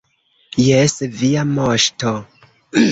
Jes, 0.69 0.97
Via 1.21 1.45
Moŝto. 1.53 2.17